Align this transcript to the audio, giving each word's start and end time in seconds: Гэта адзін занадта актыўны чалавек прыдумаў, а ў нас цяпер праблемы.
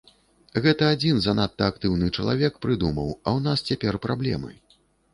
Гэта 0.65 0.87
адзін 0.93 1.19
занадта 1.25 1.69
актыўны 1.73 2.09
чалавек 2.17 2.59
прыдумаў, 2.67 3.15
а 3.27 3.37
ў 3.37 3.49
нас 3.49 3.67
цяпер 3.73 3.93
праблемы. 4.11 4.51